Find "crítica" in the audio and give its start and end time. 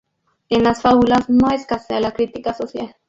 2.13-2.55